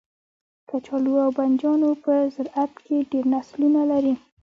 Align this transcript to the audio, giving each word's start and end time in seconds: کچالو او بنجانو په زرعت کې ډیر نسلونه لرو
کچالو 0.69 1.13
او 1.23 1.29
بنجانو 1.37 1.89
په 2.03 2.13
زرعت 2.35 2.71
کې 2.85 2.97
ډیر 3.11 3.25
نسلونه 3.33 3.81
لرو 3.91 4.13